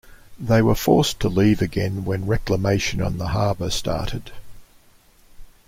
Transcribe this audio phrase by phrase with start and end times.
[0.39, 4.31] They were forced to leave again when reclamation on the harbour started.